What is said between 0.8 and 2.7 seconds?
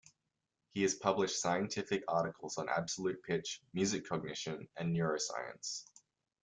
has published scientific articles on